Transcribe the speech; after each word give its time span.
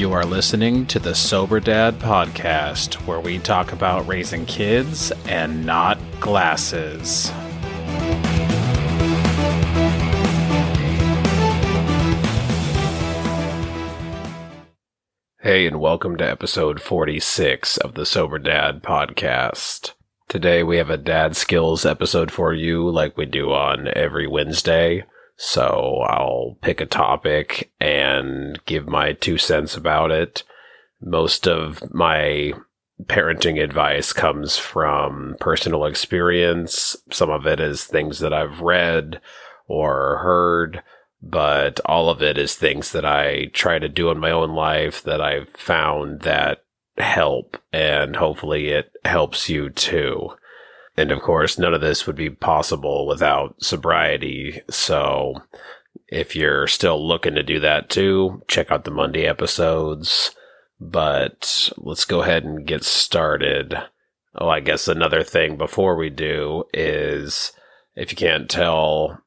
You 0.00 0.14
are 0.14 0.24
listening 0.24 0.86
to 0.86 0.98
the 0.98 1.14
Sober 1.14 1.60
Dad 1.60 1.98
podcast, 1.98 2.94
where 3.06 3.20
we 3.20 3.38
talk 3.38 3.72
about 3.72 4.08
raising 4.08 4.46
kids 4.46 5.12
and 5.26 5.66
not 5.66 5.98
glasses. 6.20 7.30
Hey, 15.42 15.66
and 15.66 15.78
welcome 15.78 16.16
to 16.16 16.24
episode 16.26 16.80
46 16.80 17.76
of 17.76 17.92
the 17.92 18.06
Sober 18.06 18.38
Dad 18.38 18.82
podcast. 18.82 19.92
Today 20.28 20.62
we 20.62 20.78
have 20.78 20.88
a 20.88 20.96
dad 20.96 21.36
skills 21.36 21.84
episode 21.84 22.30
for 22.30 22.54
you, 22.54 22.88
like 22.88 23.18
we 23.18 23.26
do 23.26 23.52
on 23.52 23.88
every 23.94 24.26
Wednesday. 24.26 25.04
So 25.42 26.04
I'll 26.06 26.58
pick 26.60 26.82
a 26.82 26.86
topic 26.86 27.72
and 27.80 28.62
give 28.66 28.86
my 28.86 29.14
two 29.14 29.38
cents 29.38 29.74
about 29.74 30.10
it. 30.10 30.42
Most 31.00 31.48
of 31.48 31.82
my 31.94 32.52
parenting 33.04 33.58
advice 33.58 34.12
comes 34.12 34.58
from 34.58 35.36
personal 35.40 35.86
experience. 35.86 36.94
Some 37.10 37.30
of 37.30 37.46
it 37.46 37.58
is 37.58 37.84
things 37.84 38.18
that 38.18 38.34
I've 38.34 38.60
read 38.60 39.22
or 39.66 40.18
heard, 40.18 40.82
but 41.22 41.80
all 41.86 42.10
of 42.10 42.22
it 42.22 42.36
is 42.36 42.54
things 42.54 42.92
that 42.92 43.06
I 43.06 43.46
try 43.54 43.78
to 43.78 43.88
do 43.88 44.10
in 44.10 44.18
my 44.18 44.32
own 44.32 44.50
life 44.50 45.02
that 45.04 45.22
I've 45.22 45.48
found 45.54 46.20
that 46.20 46.64
help 46.98 47.56
and 47.72 48.14
hopefully 48.14 48.68
it 48.68 48.92
helps 49.06 49.48
you 49.48 49.70
too. 49.70 50.32
And 51.00 51.10
of 51.10 51.22
course, 51.22 51.58
none 51.58 51.72
of 51.72 51.80
this 51.80 52.06
would 52.06 52.16
be 52.16 52.28
possible 52.28 53.06
without 53.06 53.54
sobriety. 53.62 54.60
So 54.68 55.42
if 56.08 56.36
you're 56.36 56.66
still 56.66 57.08
looking 57.08 57.34
to 57.36 57.42
do 57.42 57.58
that 57.60 57.88
too, 57.88 58.42
check 58.48 58.70
out 58.70 58.84
the 58.84 58.90
Monday 58.90 59.24
episodes. 59.24 60.32
But 60.78 61.70
let's 61.78 62.04
go 62.04 62.20
ahead 62.20 62.44
and 62.44 62.66
get 62.66 62.84
started. 62.84 63.74
Oh, 64.34 64.50
I 64.50 64.60
guess 64.60 64.88
another 64.88 65.22
thing 65.22 65.56
before 65.56 65.96
we 65.96 66.10
do 66.10 66.64
is 66.74 67.52
if 67.96 68.12
you 68.12 68.16
can't 68.16 68.50
tell, 68.50 69.22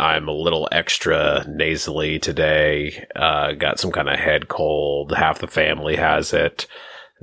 I'm 0.00 0.28
a 0.28 0.32
little 0.32 0.66
extra 0.72 1.44
nasally 1.46 2.18
today. 2.18 3.06
Uh, 3.14 3.52
got 3.52 3.78
some 3.78 3.92
kind 3.92 4.08
of 4.08 4.18
head 4.18 4.48
cold. 4.48 5.12
Half 5.12 5.40
the 5.40 5.46
family 5.46 5.96
has 5.96 6.32
it 6.32 6.66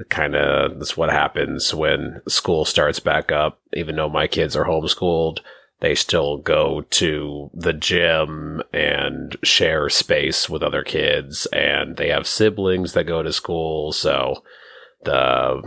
kind 0.09 0.35
of 0.35 0.79
that's 0.79 0.97
what 0.97 1.09
happens 1.09 1.73
when 1.73 2.21
school 2.27 2.65
starts 2.65 2.99
back 2.99 3.31
up. 3.31 3.59
Even 3.73 3.95
though 3.95 4.09
my 4.09 4.27
kids 4.27 4.55
are 4.55 4.65
homeschooled, 4.65 5.39
they 5.79 5.95
still 5.95 6.37
go 6.37 6.81
to 6.89 7.49
the 7.53 7.73
gym 7.73 8.61
and 8.73 9.35
share 9.43 9.89
space 9.89 10.49
with 10.49 10.63
other 10.63 10.83
kids, 10.83 11.45
and 11.47 11.97
they 11.97 12.09
have 12.09 12.27
siblings 12.27 12.93
that 12.93 13.05
go 13.05 13.23
to 13.23 13.33
school. 13.33 13.91
So 13.91 14.43
the 15.03 15.61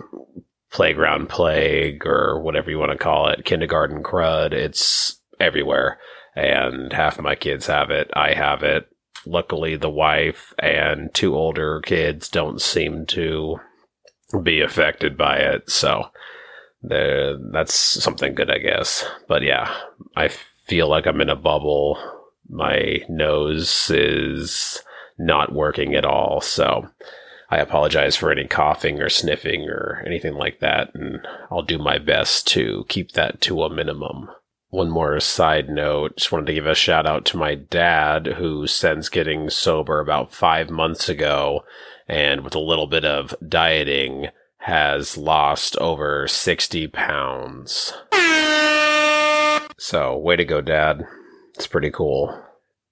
playground 0.71 1.29
plague 1.29 2.07
or 2.07 2.41
whatever 2.41 2.71
you 2.71 2.79
want 2.79 2.93
to 2.93 2.99
call 2.99 3.29
it, 3.29 3.45
kindergarten 3.45 4.03
crud, 4.03 4.53
it's 4.53 5.19
everywhere. 5.41 5.99
And 6.35 6.93
half 6.93 7.19
of 7.19 7.25
my 7.25 7.35
kids 7.35 7.67
have 7.67 7.91
it. 7.91 8.11
I 8.15 8.35
have 8.35 8.63
it. 8.63 8.89
Luckily, 9.27 9.77
the 9.77 9.91
wife 9.91 10.55
and 10.59 11.13
two 11.13 11.35
older 11.35 11.81
kids 11.81 12.29
don't 12.29 12.63
seem 12.63 13.07
to 13.07 13.61
be 14.43 14.61
affected 14.61 15.17
by 15.17 15.37
it. 15.37 15.71
So 15.71 16.07
the, 16.83 17.51
that's 17.53 17.75
something 17.75 18.35
good, 18.35 18.51
I 18.51 18.59
guess. 18.59 19.05
But 19.27 19.43
yeah, 19.43 19.75
I 20.17 20.29
feel 20.67 20.89
like 20.89 21.07
I'm 21.07 21.21
in 21.21 21.31
a 21.31 21.37
bubble. 21.37 21.99
My 22.49 22.99
nose 23.09 23.91
is 23.91 24.83
not 25.19 25.53
working 25.53 25.95
at 25.95 26.05
all. 26.05 26.41
So 26.41 26.89
I 27.51 27.59
apologize 27.59 28.17
for 28.17 28.31
any 28.31 28.47
coughing 28.47 29.01
or 29.01 29.09
sniffing 29.09 29.69
or 29.69 30.03
anything 30.07 30.35
like 30.35 30.61
that. 30.61 30.95
And 30.95 31.27
I'll 31.51 31.63
do 31.63 31.79
my 31.79 31.99
best 31.99 32.47
to 32.49 32.85
keep 32.89 33.13
that 33.13 33.41
to 33.43 33.63
a 33.63 33.75
minimum. 33.75 34.29
One 34.71 34.91
more 34.91 35.19
side 35.21 35.71
note, 35.71 36.17
just 36.17 36.31
wanted 36.31 36.47
to 36.47 36.53
give 36.53 36.67
a 36.67 36.75
shout 36.75 37.07
out 37.07 37.25
to 37.27 37.39
my 37.39 37.55
dad 37.55 38.27
who 38.39 38.67
since 38.67 39.09
getting 39.09 39.49
sober 39.49 39.99
about 39.99 40.35
five 40.35 40.69
months 40.69 41.09
ago 41.09 41.65
and 42.07 42.43
with 42.43 42.55
a 42.55 42.61
little 42.61 42.87
bit 42.87 43.05
of 43.05 43.35
dieting 43.47 44.29
has 44.59 45.17
lost 45.17 45.77
over 45.79 46.29
60 46.29 46.89
pounds. 46.89 47.95
So, 49.79 50.19
way 50.19 50.37
to 50.37 50.45
go, 50.45 50.61
Dad. 50.61 51.07
It's 51.55 51.67
pretty 51.67 51.91
cool. 51.91 52.45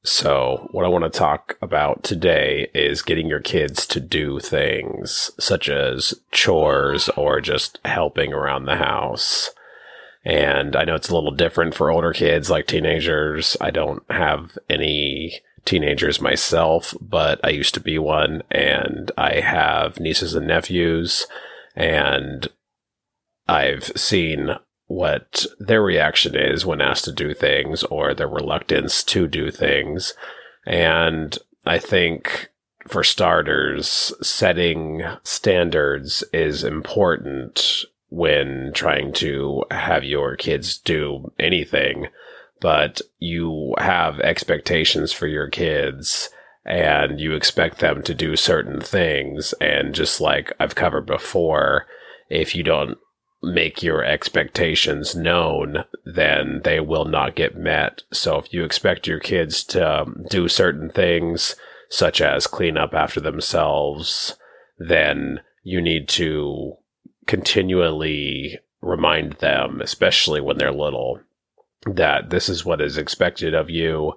So, 0.05 0.69
what 0.71 0.85
I 0.85 0.89
want 0.89 1.05
to 1.05 1.11
talk 1.11 1.59
about 1.61 2.05
today 2.05 2.71
is 2.73 3.03
getting 3.03 3.27
your 3.27 3.41
kids 3.41 3.87
to 3.89 4.01
do 4.01 4.39
things 4.39 5.33
such 5.39 5.69
as 5.69 6.15
chores 6.31 7.09
or 7.11 7.41
just 7.41 7.81
helping 7.85 8.33
around 8.33 8.65
the 8.65 8.77
house. 8.77 9.51
And 10.27 10.75
I 10.75 10.83
know 10.83 10.97
it's 10.97 11.09
a 11.09 11.15
little 11.15 11.31
different 11.31 11.77
for 11.77 11.89
older 11.89 12.13
kids 12.13 12.51
like 12.51 12.67
teenagers. 12.67 13.57
I 13.61 13.71
don't 13.71 14.03
have 14.11 14.59
any 14.69 15.41
teenagers 15.65 16.21
myself, 16.21 16.97
but 17.01 17.39
I 17.45 17.51
used 17.51 17.75
to 17.75 17.81
be 17.81 17.97
one 17.97 18.43
and 18.51 19.13
I 19.17 19.39
have 19.39 20.01
nieces 20.01 20.35
and 20.35 20.49
nephews 20.49 21.29
and 21.77 22.49
I've 23.47 23.85
seen 23.95 24.57
what 24.89 25.47
their 25.61 25.83
reaction 25.83 26.35
is 26.35 26.67
when 26.67 26.81
asked 26.81 27.05
to 27.05 27.13
do 27.13 27.33
things 27.33 27.85
or 27.85 28.13
their 28.13 28.29
reluctance 28.29 29.05
to 29.05 29.29
do 29.29 29.53
things. 29.53 30.13
And 30.67 31.39
I 31.65 31.79
think 31.79 32.49
for 32.89 33.05
starters, 33.05 34.13
setting 34.23 35.05
standards 35.23 36.25
is 36.33 36.65
important 36.65 37.85
when 38.09 38.71
trying 38.75 39.13
to 39.13 39.65
have 39.71 40.05
your 40.05 40.37
kids 40.37 40.79
do 40.79 41.33
anything 41.39 42.07
but 42.61 43.01
you 43.19 43.75
have 43.79 44.21
expectations 44.21 45.13
for 45.13 45.27
your 45.27 45.49
kids 45.49 46.31
and 46.65 47.21
you 47.21 47.35
expect 47.35 47.79
them 47.79 48.03
to 48.03 48.15
do 48.15 48.35
certain 48.35 48.81
things. 48.81 49.53
And 49.61 49.95
just 49.95 50.21
like 50.21 50.53
I've 50.59 50.75
covered 50.75 51.07
before, 51.07 51.87
if 52.29 52.55
you 52.55 52.63
don't 52.63 52.99
make 53.43 53.83
your 53.83 54.03
expectations 54.03 55.15
known, 55.15 55.85
then 56.05 56.63
they 56.65 56.81
will 56.81 57.05
not 57.05 57.37
get 57.37 57.57
met. 57.57 58.03
So 58.13 58.39
if 58.39 58.53
you 58.53 58.65
expect 58.65 59.07
your 59.07 59.21
kids 59.21 59.63
to 59.65 60.01
um, 60.01 60.25
do 60.29 60.49
certain 60.49 60.91
things, 60.91 61.55
such 61.89 62.21
as 62.21 62.49
clean 62.49 62.77
up 62.77 62.95
after 62.95 63.21
themselves, 63.21 64.35
then 64.79 65.41
you 65.63 65.81
need 65.81 66.09
to 66.09 66.77
continually 67.27 68.59
remind 68.81 69.35
them, 69.35 69.81
especially 69.81 70.41
when 70.41 70.59
they're 70.59 70.73
little, 70.73 71.21
that 71.87 72.31
this 72.31 72.49
is 72.49 72.65
what 72.65 72.81
is 72.81 72.97
expected 72.97 73.55
of 73.55 73.71
you 73.71 74.15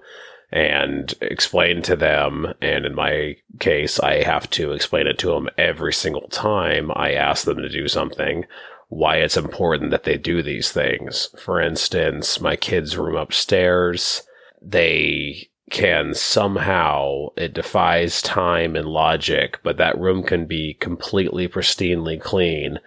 and 0.52 1.14
explain 1.22 1.82
to 1.84 1.96
them. 1.96 2.54
And 2.62 2.86
in 2.86 2.96
my 2.96 3.38
case, 3.60 4.00
I 4.00 4.24
have 4.24 4.50
to 4.52 4.72
explain 4.72 5.08
it 5.08 5.20
to 5.20 5.30
them 5.30 5.50
every 5.58 5.94
single 5.94 6.28
time 6.30 6.92
I 6.96 7.14
ask 7.14 7.46
them 7.46 7.58
to 7.58 7.70
do 7.70 7.88
something, 7.88 8.46
why 8.88 9.18
it's 9.18 9.38
important 9.38 9.92
that 9.92 10.04
they 10.04 10.18
do 10.18 10.42
these 10.42 10.72
things. 10.72 11.30
For 11.38 11.62
instance, 11.62 12.42
my 12.42 12.56
kids' 12.56 12.98
room 12.98 13.16
upstairs, 13.16 14.24
they 14.62 15.49
can 15.70 16.14
somehow, 16.14 17.28
it 17.36 17.54
defies 17.54 18.22
time 18.22 18.76
and 18.76 18.88
logic, 18.88 19.60
but 19.64 19.78
that 19.78 20.00
room 20.00 20.24
can 20.24 20.46
be 20.46 20.76
completely 20.76 21.48
pristinely 21.48 22.20
clean. 22.20 22.80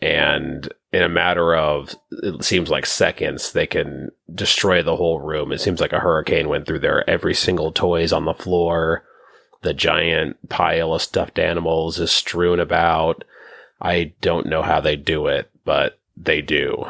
And 0.00 0.72
in 0.92 1.02
a 1.02 1.08
matter 1.08 1.54
of 1.54 1.94
it 2.10 2.44
seems 2.44 2.68
like 2.68 2.86
seconds 2.86 3.52
they 3.52 3.66
can 3.66 4.10
destroy 4.34 4.82
the 4.82 4.96
whole 4.96 5.20
room. 5.20 5.52
It 5.52 5.60
seems 5.60 5.80
like 5.80 5.92
a 5.92 6.00
hurricane 6.00 6.48
went 6.48 6.66
through 6.66 6.80
there. 6.80 7.08
Every 7.08 7.34
single 7.34 7.72
toys 7.72 8.12
on 8.12 8.24
the 8.24 8.34
floor 8.34 9.04
the 9.62 9.72
giant 9.72 10.48
pile 10.48 10.92
of 10.92 11.02
stuffed 11.02 11.38
animals 11.38 12.00
is 12.00 12.10
strewn 12.10 12.58
about. 12.58 13.22
I 13.80 14.12
don't 14.20 14.46
know 14.46 14.62
how 14.62 14.80
they 14.80 14.96
do 14.96 15.28
it 15.28 15.50
but 15.64 15.98
they 16.16 16.42
do 16.42 16.84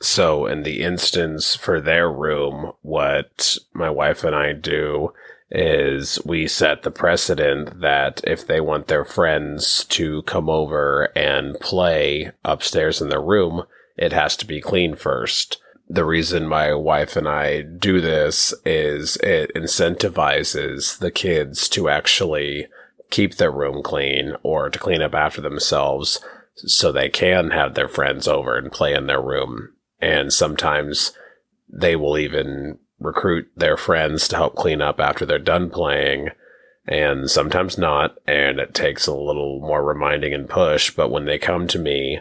so 0.00 0.46
in 0.46 0.62
the 0.62 0.82
instance 0.82 1.56
for 1.56 1.80
their 1.80 2.10
room 2.10 2.72
what 2.82 3.56
my 3.72 3.90
wife 3.90 4.24
and 4.24 4.34
i 4.34 4.52
do 4.52 5.12
is 5.50 6.18
we 6.24 6.46
set 6.46 6.82
the 6.82 6.90
precedent 6.90 7.80
that 7.80 8.20
if 8.24 8.46
they 8.46 8.60
want 8.60 8.88
their 8.88 9.04
friends 9.04 9.84
to 9.84 10.22
come 10.22 10.50
over 10.50 11.04
and 11.16 11.58
play 11.60 12.30
upstairs 12.44 13.00
in 13.00 13.08
their 13.08 13.22
room, 13.22 13.64
it 13.96 14.12
has 14.12 14.36
to 14.36 14.46
be 14.46 14.60
clean 14.60 14.94
first. 14.94 15.60
The 15.88 16.04
reason 16.04 16.46
my 16.46 16.74
wife 16.74 17.16
and 17.16 17.26
I 17.26 17.62
do 17.62 18.00
this 18.00 18.52
is 18.66 19.16
it 19.22 19.50
incentivizes 19.54 20.98
the 20.98 21.10
kids 21.10 21.68
to 21.70 21.88
actually 21.88 22.66
keep 23.10 23.36
their 23.36 23.50
room 23.50 23.82
clean 23.82 24.34
or 24.42 24.68
to 24.68 24.78
clean 24.78 25.00
up 25.00 25.14
after 25.14 25.40
themselves 25.40 26.20
so 26.56 26.92
they 26.92 27.08
can 27.08 27.52
have 27.52 27.74
their 27.74 27.88
friends 27.88 28.28
over 28.28 28.58
and 28.58 28.70
play 28.70 28.92
in 28.92 29.06
their 29.06 29.22
room. 29.22 29.70
And 30.00 30.32
sometimes 30.32 31.12
they 31.68 31.96
will 31.96 32.16
even 32.16 32.78
recruit 33.00 33.50
their 33.56 33.76
friends 33.76 34.28
to 34.28 34.36
help 34.36 34.54
clean 34.54 34.80
up 34.80 35.00
after 35.00 35.24
they're 35.26 35.38
done 35.38 35.70
playing. 35.70 36.30
and 36.86 37.30
sometimes 37.30 37.76
not. 37.76 38.16
And 38.26 38.58
it 38.58 38.72
takes 38.74 39.06
a 39.06 39.14
little 39.14 39.60
more 39.60 39.84
reminding 39.84 40.32
and 40.32 40.48
push. 40.48 40.90
But 40.90 41.10
when 41.10 41.26
they 41.26 41.38
come 41.38 41.66
to 41.68 41.78
me 41.78 42.20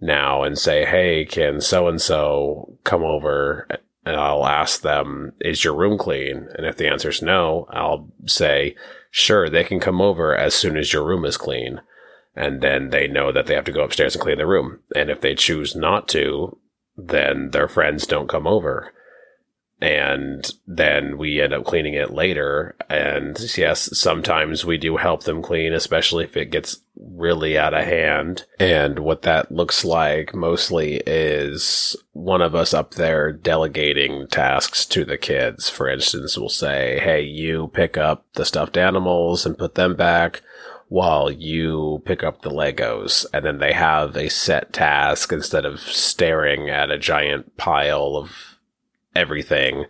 now 0.00 0.42
and 0.42 0.58
say, 0.58 0.86
Hey, 0.86 1.26
can 1.26 1.60
so 1.60 1.86
and 1.86 2.00
so 2.00 2.78
come 2.84 3.02
over? 3.02 3.68
And 4.06 4.16
I'll 4.16 4.46
ask 4.46 4.80
them, 4.80 5.32
Is 5.40 5.64
your 5.64 5.74
room 5.74 5.98
clean? 5.98 6.48
And 6.54 6.64
if 6.66 6.76
the 6.78 6.88
answer 6.88 7.10
is 7.10 7.20
no, 7.20 7.66
I'll 7.70 8.08
say, 8.24 8.74
Sure, 9.10 9.50
they 9.50 9.64
can 9.64 9.80
come 9.80 10.00
over 10.00 10.34
as 10.34 10.54
soon 10.54 10.76
as 10.76 10.92
your 10.92 11.04
room 11.04 11.24
is 11.24 11.36
clean. 11.36 11.80
And 12.34 12.62
then 12.62 12.90
they 12.90 13.06
know 13.08 13.32
that 13.32 13.46
they 13.46 13.54
have 13.54 13.64
to 13.64 13.72
go 13.72 13.82
upstairs 13.82 14.14
and 14.14 14.22
clean 14.22 14.38
their 14.38 14.46
room. 14.46 14.80
And 14.94 15.10
if 15.10 15.20
they 15.20 15.34
choose 15.34 15.74
not 15.74 16.08
to, 16.08 16.58
then 16.96 17.50
their 17.50 17.68
friends 17.68 18.06
don't 18.06 18.28
come 18.28 18.46
over 18.46 18.92
and 19.80 20.50
then 20.66 21.18
we 21.18 21.40
end 21.40 21.52
up 21.52 21.64
cleaning 21.64 21.94
it 21.94 22.10
later. 22.10 22.74
And 22.88 23.38
yes, 23.58 23.90
sometimes 23.98 24.64
we 24.64 24.78
do 24.78 24.96
help 24.96 25.24
them 25.24 25.42
clean, 25.42 25.74
especially 25.74 26.24
if 26.24 26.36
it 26.36 26.50
gets 26.50 26.80
really 26.98 27.58
out 27.58 27.74
of 27.74 27.84
hand. 27.84 28.44
And 28.58 28.98
what 29.00 29.22
that 29.22 29.52
looks 29.52 29.84
like 29.84 30.34
mostly 30.34 31.02
is 31.06 31.94
one 32.12 32.40
of 32.40 32.54
us 32.54 32.72
up 32.72 32.94
there 32.94 33.32
delegating 33.32 34.28
tasks 34.28 34.86
to 34.86 35.04
the 35.04 35.18
kids. 35.18 35.68
For 35.68 35.90
instance, 35.90 36.38
we'll 36.38 36.48
say, 36.48 36.98
Hey, 37.02 37.22
you 37.22 37.70
pick 37.74 37.98
up 37.98 38.24
the 38.32 38.46
stuffed 38.46 38.78
animals 38.78 39.44
and 39.44 39.58
put 39.58 39.74
them 39.74 39.94
back 39.94 40.40
while 40.88 41.30
you 41.30 42.02
pick 42.04 42.22
up 42.22 42.42
the 42.42 42.50
Legos. 42.50 43.26
And 43.32 43.44
then 43.44 43.58
they 43.58 43.72
have 43.72 44.16
a 44.16 44.28
set 44.28 44.72
task 44.72 45.32
instead 45.32 45.64
of 45.64 45.80
staring 45.80 46.70
at 46.70 46.90
a 46.90 46.98
giant 46.98 47.56
pile 47.56 48.16
of 48.16 48.58
everything 49.14 49.86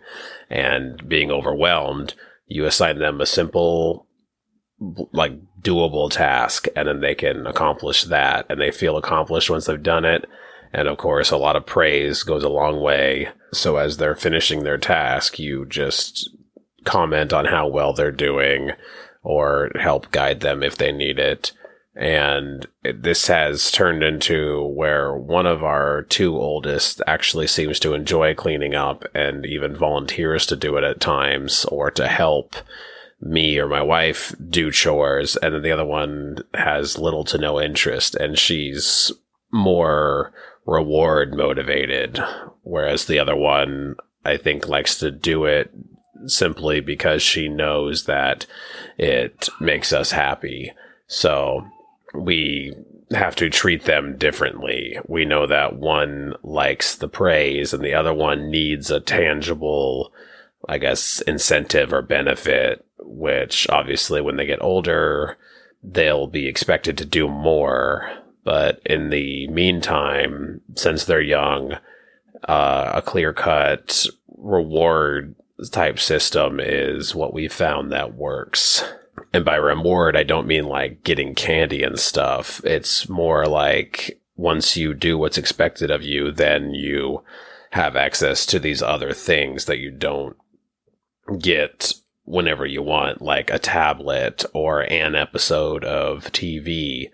and 0.49 1.07
being 1.07 1.29
overwhelmed, 1.31 2.15
you 2.47 2.65
assign 2.65 2.99
them 2.99 3.21
a 3.21 3.25
simple, 3.25 4.07
like 5.11 5.33
doable 5.61 6.09
task, 6.09 6.67
and 6.75 6.87
then 6.87 7.01
they 7.01 7.13
can 7.13 7.45
accomplish 7.45 8.05
that, 8.05 8.45
and 8.49 8.59
they 8.59 8.71
feel 8.71 8.95
accomplished 8.95 9.49
once 9.49 9.65
they've 9.65 9.83
done 9.83 10.05
it. 10.05 10.25
And 10.73 10.87
of 10.87 10.97
course, 10.97 11.31
a 11.31 11.37
lot 11.37 11.55
of 11.55 11.65
praise 11.65 12.23
goes 12.23 12.43
a 12.43 12.49
long 12.49 12.79
way. 12.79 13.29
So 13.53 13.77
as 13.77 13.97
they're 13.97 14.15
finishing 14.15 14.63
their 14.63 14.77
task, 14.77 15.39
you 15.39 15.65
just 15.65 16.29
comment 16.85 17.33
on 17.33 17.45
how 17.45 17.67
well 17.67 17.93
they're 17.93 18.11
doing 18.11 18.71
or 19.27 19.69
help 19.75 20.09
guide 20.11 20.39
them 20.39 20.63
if 20.63 20.77
they 20.77 20.89
need 20.89 21.19
it. 21.19 21.51
And 21.97 22.65
this 22.81 23.27
has 23.27 23.71
turned 23.71 24.01
into 24.01 24.63
where 24.63 25.13
one 25.13 25.45
of 25.45 25.65
our 25.65 26.03
two 26.03 26.37
oldest 26.37 27.01
actually 27.05 27.47
seems 27.47 27.77
to 27.81 27.93
enjoy 27.93 28.35
cleaning 28.35 28.73
up 28.73 29.03
and 29.13 29.45
even 29.45 29.75
volunteers 29.75 30.45
to 30.45 30.55
do 30.55 30.77
it 30.77 30.85
at 30.85 31.01
times 31.01 31.65
or 31.65 31.91
to 31.91 32.07
help 32.07 32.55
me 33.19 33.57
or 33.57 33.67
my 33.67 33.81
wife 33.81 34.33
do 34.49 34.71
chores. 34.71 35.35
And 35.37 35.53
then 35.53 35.61
the 35.61 35.71
other 35.71 35.85
one 35.85 36.37
has 36.53 36.97
little 36.97 37.25
to 37.25 37.37
no 37.37 37.59
interest 37.59 38.15
and 38.15 38.39
she's 38.39 39.11
more 39.51 40.31
reward 40.65 41.35
motivated. 41.35 42.17
Whereas 42.61 43.05
the 43.05 43.19
other 43.19 43.35
one, 43.35 43.95
I 44.23 44.37
think, 44.37 44.69
likes 44.69 44.97
to 44.99 45.11
do 45.11 45.43
it 45.43 45.69
simply 46.25 46.79
because 46.79 47.21
she 47.21 47.47
knows 47.47 48.05
that 48.05 48.45
it 48.97 49.49
makes 49.59 49.93
us 49.93 50.11
happy. 50.11 50.71
So 51.07 51.65
we 52.13 52.73
have 53.11 53.35
to 53.37 53.49
treat 53.49 53.85
them 53.85 54.17
differently. 54.17 54.99
We 55.07 55.25
know 55.25 55.47
that 55.47 55.77
one 55.77 56.35
likes 56.43 56.95
the 56.95 57.07
praise 57.07 57.73
and 57.73 57.83
the 57.83 57.93
other 57.93 58.13
one 58.13 58.49
needs 58.49 58.91
a 58.91 58.99
tangible, 58.99 60.11
I 60.67 60.77
guess, 60.77 61.21
incentive 61.21 61.93
or 61.93 62.01
benefit, 62.01 62.85
which 62.99 63.69
obviously 63.69 64.21
when 64.21 64.35
they 64.35 64.45
get 64.45 64.61
older, 64.61 65.37
they'll 65.83 66.27
be 66.27 66.47
expected 66.47 66.97
to 66.97 67.05
do 67.05 67.29
more. 67.29 68.11
But 68.43 68.81
in 68.85 69.09
the 69.09 69.47
meantime, 69.47 70.61
since 70.75 71.05
they're 71.05 71.21
young, 71.21 71.77
uh, 72.47 72.91
a 72.95 73.01
clear 73.01 73.33
cut 73.33 74.05
reward 74.37 75.35
type 75.71 75.99
system 75.99 76.59
is 76.59 77.15
what 77.15 77.33
we 77.33 77.47
found 77.47 77.91
that 77.91 78.15
works 78.15 78.83
and 79.33 79.43
by 79.43 79.55
reward, 79.55 80.15
I 80.15 80.23
don't 80.23 80.47
mean 80.47 80.65
like 80.65 81.03
getting 81.03 81.35
candy 81.35 81.83
and 81.83 81.99
stuff. 81.99 82.63
It's 82.63 83.09
more 83.09 83.45
like 83.45 84.19
once 84.35 84.77
you 84.77 84.93
do 84.93 85.17
what's 85.17 85.37
expected 85.37 85.91
of 85.91 86.03
you, 86.03 86.31
then 86.31 86.73
you 86.73 87.23
have 87.71 87.95
access 87.95 88.45
to 88.47 88.59
these 88.59 88.81
other 88.81 89.13
things 89.13 89.65
that 89.65 89.79
you 89.79 89.91
don't 89.91 90.37
get 91.39 91.93
whenever 92.23 92.65
you 92.65 92.81
want, 92.81 93.21
like 93.21 93.49
a 93.49 93.59
tablet 93.59 94.45
or 94.53 94.81
an 94.81 95.15
episode 95.15 95.83
of 95.83 96.31
TV. 96.31 97.09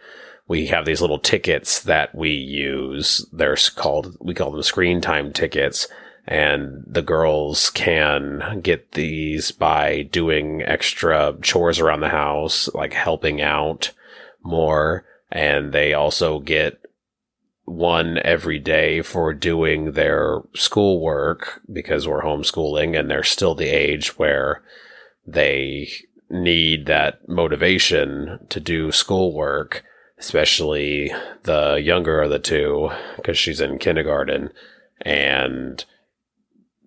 We 0.47 0.67
have 0.67 0.85
these 0.85 1.01
little 1.01 1.19
tickets 1.19 1.81
that 1.83 2.13
we 2.13 2.31
use. 2.31 3.25
They're 3.31 3.57
called, 3.75 4.17
we 4.19 4.33
call 4.33 4.51
them 4.51 4.63
screen 4.63 5.01
time 5.01 5.31
tickets 5.31 5.87
and 6.25 6.83
the 6.87 7.01
girls 7.01 7.69
can 7.69 8.61
get 8.61 8.93
these 8.93 9.51
by 9.51 10.03
doing 10.03 10.61
extra 10.61 11.35
chores 11.41 11.79
around 11.79 11.99
the 11.99 12.09
house, 12.09 12.69
like 12.73 12.93
helping 12.93 13.41
out 13.41 13.91
more. 14.41 15.05
And 15.31 15.73
they 15.73 15.93
also 15.93 16.39
get 16.39 16.79
one 17.65 18.19
every 18.19 18.59
day 18.59 19.01
for 19.01 19.33
doing 19.33 19.93
their 19.93 20.41
schoolwork 20.53 21.61
because 21.71 22.07
we're 22.07 22.23
homeschooling 22.23 22.97
and 22.97 23.09
they're 23.09 23.23
still 23.23 23.55
the 23.55 23.69
age 23.69 24.17
where 24.17 24.61
they 25.25 25.89
need 26.29 26.85
that 26.85 27.27
motivation 27.27 28.39
to 28.49 28.59
do 28.59 28.91
schoolwork, 28.91 29.83
especially 30.17 31.11
the 31.43 31.75
younger 31.75 32.21
of 32.21 32.29
the 32.29 32.39
two 32.39 32.89
because 33.15 33.37
she's 33.37 33.61
in 33.61 33.77
kindergarten. 33.77 34.49
And 35.01 35.83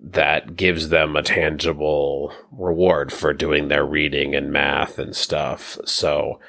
that 0.03 0.57
gives 0.57 0.91
them 0.91 1.17
a 1.17 1.23
tangible 1.23 2.33
reward 2.51 3.13
for 3.13 3.33
doing 3.33 3.69
their 3.69 3.85
reading 3.85 4.35
and 4.35 4.53
math 4.53 4.99
and 4.99 5.17
stuff. 5.17 5.79
So 5.85 6.41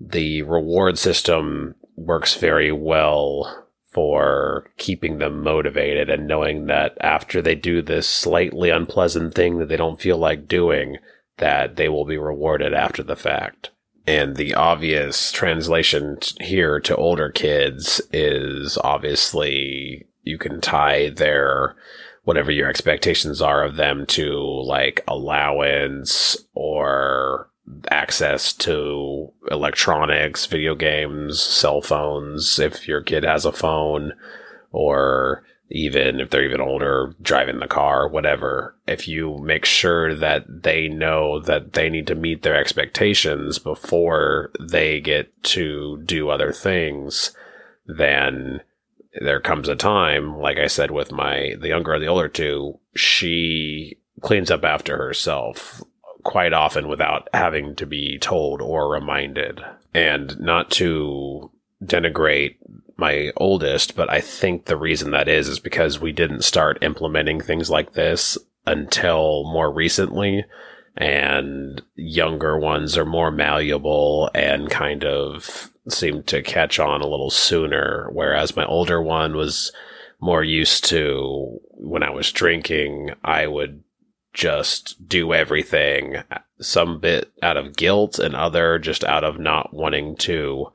the 0.00 0.42
reward 0.42 0.98
system 0.98 1.74
works 1.96 2.34
very 2.36 2.72
well 2.72 3.66
for 3.90 4.70
keeping 4.78 5.18
them 5.18 5.42
motivated 5.42 6.08
and 6.08 6.26
knowing 6.26 6.66
that 6.66 6.96
after 7.00 7.42
they 7.42 7.54
do 7.54 7.82
this 7.82 8.08
slightly 8.08 8.70
unpleasant 8.70 9.34
thing 9.34 9.58
that 9.58 9.68
they 9.68 9.76
don't 9.76 10.00
feel 10.00 10.16
like 10.16 10.48
doing, 10.48 10.96
that 11.36 11.76
they 11.76 11.88
will 11.88 12.06
be 12.06 12.16
rewarded 12.16 12.72
after 12.72 13.02
the 13.02 13.16
fact. 13.16 13.70
And 14.06 14.36
the 14.36 14.54
obvious 14.54 15.30
translation 15.30 16.18
here 16.40 16.80
to 16.80 16.96
older 16.96 17.30
kids 17.30 18.00
is 18.12 18.78
obviously 18.78 20.06
you 20.22 20.38
can 20.38 20.60
tie 20.60 21.10
their 21.10 21.76
whatever 22.24 22.50
your 22.50 22.68
expectations 22.68 23.42
are 23.42 23.64
of 23.64 23.76
them 23.76 24.06
to 24.06 24.32
like 24.64 25.02
allowance 25.08 26.36
or 26.54 27.48
access 27.90 28.52
to 28.52 29.32
electronics, 29.50 30.46
video 30.46 30.74
games, 30.74 31.40
cell 31.40 31.80
phones, 31.80 32.58
if 32.58 32.86
your 32.86 33.00
kid 33.02 33.24
has 33.24 33.44
a 33.44 33.52
phone, 33.52 34.12
or 34.72 35.44
even 35.70 36.20
if 36.20 36.30
they're 36.30 36.44
even 36.44 36.60
older, 36.60 37.14
driving 37.22 37.58
the 37.58 37.66
car, 37.66 38.06
whatever. 38.06 38.76
If 38.86 39.08
you 39.08 39.38
make 39.38 39.64
sure 39.64 40.14
that 40.14 40.44
they 40.62 40.88
know 40.88 41.40
that 41.40 41.72
they 41.72 41.88
need 41.88 42.06
to 42.08 42.14
meet 42.14 42.42
their 42.42 42.56
expectations 42.56 43.58
before 43.58 44.50
they 44.60 45.00
get 45.00 45.30
to 45.44 46.02
do 46.04 46.28
other 46.28 46.52
things, 46.52 47.34
then 47.86 48.60
there 49.20 49.40
comes 49.40 49.68
a 49.68 49.76
time, 49.76 50.38
like 50.38 50.58
I 50.58 50.66
said 50.66 50.90
with 50.90 51.12
my 51.12 51.54
the 51.60 51.68
younger 51.68 51.94
or 51.94 51.98
the 51.98 52.06
older 52.06 52.28
two, 52.28 52.78
she 52.94 53.98
cleans 54.20 54.50
up 54.50 54.64
after 54.64 54.96
herself 54.96 55.82
quite 56.22 56.52
often 56.52 56.88
without 56.88 57.28
having 57.34 57.74
to 57.76 57.86
be 57.86 58.18
told 58.18 58.62
or 58.62 58.88
reminded. 58.88 59.60
And 59.92 60.38
not 60.40 60.70
to 60.72 61.50
denigrate 61.84 62.56
my 62.96 63.32
oldest, 63.36 63.96
but 63.96 64.08
I 64.08 64.20
think 64.20 64.64
the 64.64 64.76
reason 64.76 65.10
that 65.10 65.28
is 65.28 65.48
is 65.48 65.58
because 65.58 66.00
we 66.00 66.12
didn't 66.12 66.44
start 66.44 66.82
implementing 66.82 67.40
things 67.40 67.68
like 67.68 67.92
this 67.92 68.38
until 68.66 69.44
more 69.44 69.72
recently 69.72 70.44
and 70.96 71.82
younger 71.96 72.58
ones 72.58 72.96
are 72.96 73.04
more 73.04 73.30
malleable 73.30 74.30
and 74.34 74.70
kind 74.70 75.04
of 75.04 75.71
seemed 75.88 76.26
to 76.28 76.42
catch 76.42 76.78
on 76.78 77.00
a 77.00 77.08
little 77.08 77.30
sooner, 77.30 78.08
whereas 78.12 78.56
my 78.56 78.64
older 78.64 79.02
one 79.02 79.36
was 79.36 79.72
more 80.20 80.44
used 80.44 80.84
to 80.86 81.60
when 81.70 82.02
I 82.02 82.10
was 82.10 82.30
drinking, 82.30 83.10
I 83.24 83.46
would 83.46 83.82
just 84.32 85.08
do 85.08 85.34
everything, 85.34 86.16
uh, 86.30 86.38
some 86.60 87.00
bit 87.00 87.30
out 87.42 87.56
of 87.56 87.76
guilt 87.76 88.18
and 88.18 88.34
other 88.34 88.78
just 88.78 89.04
out 89.04 89.24
of 89.24 89.38
not 89.38 89.74
wanting 89.74 90.16
to 90.16 90.72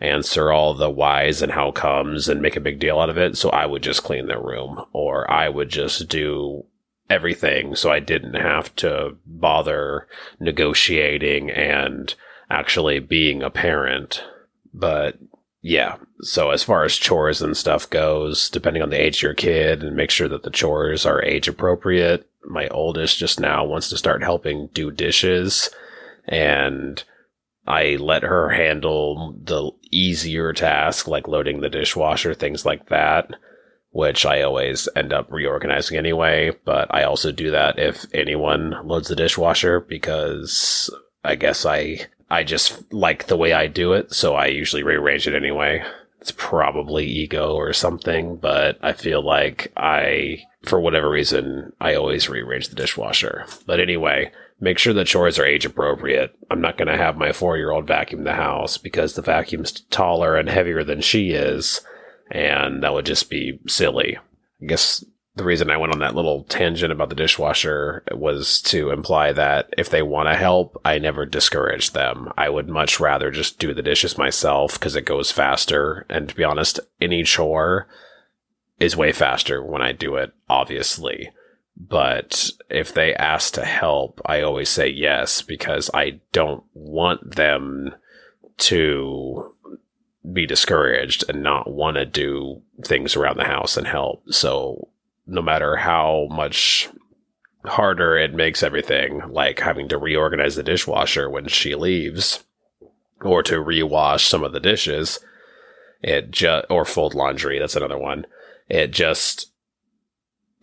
answer 0.00 0.50
all 0.50 0.74
the 0.74 0.90
whys 0.90 1.42
and 1.42 1.52
how 1.52 1.70
comes 1.70 2.28
and 2.28 2.42
make 2.42 2.56
a 2.56 2.60
big 2.60 2.78
deal 2.78 2.98
out 2.98 3.10
of 3.10 3.18
it. 3.18 3.36
So 3.36 3.50
I 3.50 3.66
would 3.66 3.82
just 3.82 4.02
clean 4.02 4.26
their 4.26 4.40
room 4.40 4.84
or 4.92 5.30
I 5.30 5.48
would 5.48 5.68
just 5.68 6.08
do 6.08 6.64
everything. 7.08 7.76
So 7.76 7.90
I 7.90 8.00
didn't 8.00 8.34
have 8.34 8.74
to 8.76 9.16
bother 9.26 10.06
negotiating 10.38 11.50
and 11.50 12.14
actually 12.50 12.98
being 12.98 13.42
a 13.42 13.50
parent. 13.50 14.24
But 14.72 15.18
yeah, 15.62 15.96
so 16.20 16.50
as 16.50 16.62
far 16.62 16.84
as 16.84 16.96
chores 16.96 17.42
and 17.42 17.56
stuff 17.56 17.88
goes, 17.90 18.48
depending 18.48 18.82
on 18.82 18.90
the 18.90 19.00
age 19.00 19.18
of 19.18 19.22
your 19.22 19.34
kid 19.34 19.82
and 19.82 19.96
make 19.96 20.10
sure 20.10 20.28
that 20.28 20.42
the 20.42 20.50
chores 20.50 21.04
are 21.04 21.22
age 21.22 21.48
appropriate. 21.48 22.26
My 22.44 22.68
oldest 22.68 23.18
just 23.18 23.38
now 23.38 23.64
wants 23.64 23.90
to 23.90 23.98
start 23.98 24.22
helping 24.22 24.68
do 24.72 24.90
dishes 24.90 25.68
and 26.26 27.02
I 27.66 27.96
let 27.96 28.22
her 28.22 28.48
handle 28.48 29.34
the 29.42 29.70
easier 29.90 30.52
task 30.52 31.06
like 31.06 31.28
loading 31.28 31.60
the 31.60 31.68
dishwasher, 31.68 32.34
things 32.34 32.64
like 32.64 32.88
that, 32.88 33.30
which 33.90 34.24
I 34.24 34.42
always 34.42 34.88
end 34.96 35.12
up 35.12 35.30
reorganizing 35.30 35.96
anyway. 35.96 36.52
But 36.64 36.92
I 36.92 37.04
also 37.04 37.32
do 37.32 37.50
that 37.50 37.78
if 37.78 38.06
anyone 38.14 38.74
loads 38.84 39.08
the 39.08 39.16
dishwasher 39.16 39.80
because 39.80 40.90
I 41.22 41.34
guess 41.34 41.66
I 41.66 42.06
I 42.30 42.44
just 42.44 42.92
like 42.92 43.26
the 43.26 43.36
way 43.36 43.52
I 43.52 43.66
do 43.66 43.92
it, 43.92 44.14
so 44.14 44.34
I 44.34 44.46
usually 44.46 44.82
rearrange 44.82 45.26
it 45.26 45.34
anyway. 45.34 45.82
It's 46.20 46.32
probably 46.36 47.06
ego 47.06 47.54
or 47.54 47.72
something, 47.72 48.36
but 48.36 48.78
I 48.82 48.92
feel 48.92 49.22
like 49.24 49.72
I, 49.76 50.42
for 50.62 50.78
whatever 50.80 51.10
reason, 51.10 51.72
I 51.80 51.94
always 51.94 52.28
rearrange 52.28 52.68
the 52.68 52.76
dishwasher. 52.76 53.46
But 53.66 53.80
anyway, 53.80 54.30
make 54.60 54.78
sure 54.78 54.92
the 54.92 55.04
chores 55.04 55.38
are 55.38 55.44
age 55.44 55.64
appropriate. 55.64 56.36
I'm 56.50 56.60
not 56.60 56.76
going 56.76 56.88
to 56.88 56.96
have 56.96 57.16
my 57.16 57.32
four 57.32 57.56
year 57.56 57.70
old 57.70 57.86
vacuum 57.86 58.24
the 58.24 58.34
house 58.34 58.76
because 58.76 59.14
the 59.14 59.22
vacuum's 59.22 59.72
taller 59.90 60.36
and 60.36 60.48
heavier 60.48 60.84
than 60.84 61.00
she 61.00 61.30
is, 61.30 61.80
and 62.30 62.82
that 62.82 62.92
would 62.92 63.06
just 63.06 63.30
be 63.30 63.58
silly. 63.66 64.18
I 64.62 64.66
guess 64.66 65.04
the 65.40 65.46
reason 65.46 65.70
I 65.70 65.78
went 65.78 65.94
on 65.94 66.00
that 66.00 66.14
little 66.14 66.44
tangent 66.44 66.92
about 66.92 67.08
the 67.08 67.14
dishwasher 67.14 68.02
was 68.12 68.60
to 68.64 68.90
imply 68.90 69.32
that 69.32 69.72
if 69.78 69.88
they 69.88 70.02
want 70.02 70.28
to 70.28 70.36
help, 70.36 70.78
I 70.84 70.98
never 70.98 71.24
discourage 71.24 71.92
them. 71.92 72.30
I 72.36 72.50
would 72.50 72.68
much 72.68 73.00
rather 73.00 73.30
just 73.30 73.58
do 73.58 73.72
the 73.72 73.82
dishes 73.82 74.18
myself 74.18 74.74
because 74.74 74.96
it 74.96 75.06
goes 75.06 75.32
faster. 75.32 76.04
And 76.10 76.28
to 76.28 76.34
be 76.34 76.44
honest, 76.44 76.78
any 77.00 77.22
chore 77.22 77.88
is 78.78 78.98
way 78.98 79.12
faster 79.12 79.64
when 79.64 79.80
I 79.80 79.92
do 79.92 80.16
it, 80.16 80.34
obviously. 80.50 81.30
But 81.74 82.50
if 82.68 82.92
they 82.92 83.14
ask 83.14 83.54
to 83.54 83.64
help, 83.64 84.20
I 84.26 84.42
always 84.42 84.68
say 84.68 84.88
yes 84.88 85.40
because 85.40 85.88
I 85.94 86.20
don't 86.32 86.64
want 86.74 87.36
them 87.36 87.94
to 88.58 89.54
be 90.30 90.44
discouraged 90.44 91.24
and 91.30 91.42
not 91.42 91.72
want 91.72 91.96
to 91.96 92.04
do 92.04 92.60
things 92.84 93.16
around 93.16 93.38
the 93.38 93.44
house 93.44 93.78
and 93.78 93.86
help. 93.86 94.22
So 94.34 94.90
no 95.30 95.40
matter 95.40 95.76
how 95.76 96.26
much 96.30 96.88
harder 97.64 98.16
it 98.16 98.34
makes 98.34 98.62
everything, 98.62 99.22
like 99.28 99.60
having 99.60 99.88
to 99.88 99.98
reorganize 99.98 100.56
the 100.56 100.62
dishwasher 100.62 101.30
when 101.30 101.46
she 101.46 101.74
leaves 101.74 102.44
or 103.22 103.42
to 103.42 103.56
rewash 103.56 104.26
some 104.26 104.42
of 104.42 104.52
the 104.52 104.60
dishes, 104.60 105.20
it 106.02 106.30
just, 106.30 106.66
or 106.70 106.84
fold 106.84 107.14
laundry. 107.14 107.58
That's 107.58 107.76
another 107.76 107.98
one. 107.98 108.26
It 108.68 108.90
just, 108.92 109.52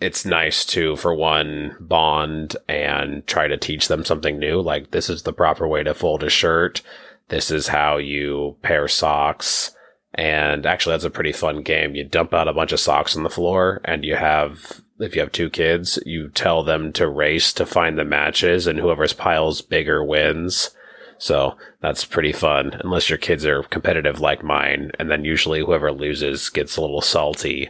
it's 0.02 0.26
nice 0.26 0.66
to, 0.66 0.96
for 0.96 1.14
one, 1.14 1.76
bond 1.80 2.58
and 2.68 3.26
try 3.28 3.48
to 3.48 3.58
teach 3.58 3.88
them 3.88 4.04
something 4.04 4.40
new. 4.40 4.60
Like, 4.60 4.92
this 4.92 5.10
is 5.10 5.24
the 5.24 5.34
proper 5.34 5.68
way 5.68 5.84
to 5.84 5.94
fold 5.94 6.24
a 6.24 6.30
shirt. 6.30 6.82
This 7.30 7.52
is 7.52 7.68
how 7.68 7.98
you 7.98 8.58
pair 8.62 8.88
socks. 8.88 9.72
And 10.18 10.66
actually, 10.66 10.94
that's 10.94 11.04
a 11.04 11.12
pretty 11.12 11.32
fun 11.32 11.62
game. 11.62 11.96
You 11.96 12.04
dump 12.04 12.34
out 12.34 12.48
a 12.48 12.54
bunch 12.54 12.72
of 12.72 12.80
socks 12.80 13.16
on 13.16 13.24
the 13.24 13.30
floor, 13.30 13.82
and 13.86 14.04
you 14.04 14.16
have, 14.16 14.82
if 15.00 15.16
you 15.16 15.22
have 15.22 15.32
two 15.32 15.50
kids, 15.50 16.00
you 16.06 16.30
tell 16.30 16.64
them 16.64 16.92
to 16.94 17.08
race 17.08 17.54
to 17.54 17.66
find 17.66 17.98
the 17.98 18.06
matches, 18.06 18.66
and 18.66 18.80
whoever's 18.80 19.14
piles 19.14 19.62
bigger 19.62 20.04
wins. 20.04 20.72
So 21.20 21.56
that's 21.82 22.06
pretty 22.06 22.32
fun, 22.32 22.80
unless 22.84 23.10
your 23.10 23.18
kids 23.18 23.46
are 23.46 23.64
competitive 23.64 24.20
like 24.20 24.44
mine. 24.44 24.92
And 24.98 25.10
then 25.10 25.24
usually 25.24 25.60
whoever 25.60 25.92
loses 25.92 26.50
gets 26.50 26.78
a 26.78 26.82
little 26.82 27.02
salty 27.02 27.70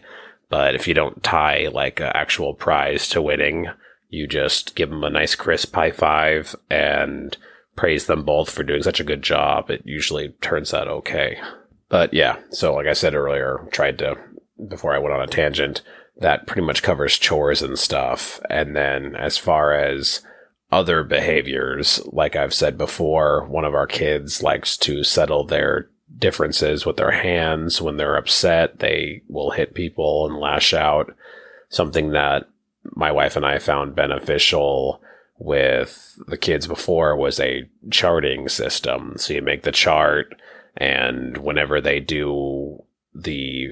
but 0.50 0.76
if 0.76 0.88
you 0.88 0.94
don't 0.94 1.24
tie 1.24 1.68
like 1.72 2.00
an 2.00 2.12
actual 2.14 2.54
prize 2.54 3.08
to 3.10 3.22
winning, 3.22 3.68
you 4.10 4.28
just 4.28 4.76
give 4.76 4.90
them 4.90 5.04
a 5.04 5.10
nice 5.10 5.36
crisp 5.36 5.76
high 5.76 5.92
five 5.92 6.56
and 6.70 7.36
praise 7.76 8.06
them 8.06 8.24
both 8.24 8.50
for 8.50 8.64
doing 8.64 8.82
such 8.82 9.00
a 9.00 9.06
good 9.06 9.22
job. 9.22 9.70
It 9.70 9.82
usually 9.86 10.30
turns 10.42 10.74
out 10.74 10.88
okay. 10.88 11.38
But 11.90 12.14
yeah, 12.14 12.40
so 12.50 12.74
like 12.74 12.88
I 12.88 12.94
said 12.94 13.16
earlier, 13.16 13.68
tried 13.72 14.00
to, 14.00 14.18
before 14.68 14.94
I 14.94 15.00
went 15.00 15.14
on 15.14 15.22
a 15.22 15.28
tangent, 15.28 15.82
that 16.20 16.48
pretty 16.48 16.64
much 16.64 16.84
covers 16.84 17.18
chores 17.18 17.62
and 17.62 17.78
stuff. 17.78 18.40
And 18.50 18.76
then 18.76 19.16
as 19.16 19.38
far 19.38 19.74
as 19.74 20.22
other 20.72 21.04
behaviors, 21.04 22.02
like 22.08 22.36
I've 22.36 22.54
said 22.54 22.78
before, 22.78 23.46
one 23.46 23.64
of 23.64 23.74
our 23.74 23.88
kids 23.88 24.44
likes 24.44 24.76
to 24.78 25.04
settle 25.04 25.46
their 25.46 25.90
differences 26.18 26.86
with 26.86 26.98
their 26.98 27.12
hands. 27.12 27.82
When 27.82 27.98
they're 27.98 28.18
upset, 28.18 28.80
they 28.80 29.22
will 29.30 29.52
hit 29.52 29.76
people 29.76 30.26
and 30.28 30.38
lash 30.38 30.74
out. 30.74 31.16
Something 31.70 32.12
that 32.12 32.50
my 32.96 33.12
wife 33.12 33.36
and 33.36 33.46
I 33.46 33.60
found 33.60 33.96
beneficial 33.96 35.02
with 35.38 36.18
the 36.28 36.38
kids 36.38 36.68
before 36.68 37.16
was 37.16 37.40
a 37.40 37.70
charting 37.92 38.50
system. 38.50 39.14
So 39.18 39.34
you 39.34 39.42
make 39.42 39.64
the 39.64 39.72
chart, 39.72 40.34
and 40.78 41.38
whenever 41.38 41.82
they 41.82 42.00
do 42.00 42.84
the 43.14 43.70